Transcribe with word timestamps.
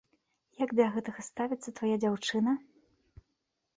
Як 0.61 0.71
да 0.79 0.87
гэтага 0.95 1.25
ставіцца 1.27 1.75
твая 1.81 1.95
дзяўчына? 2.05 2.59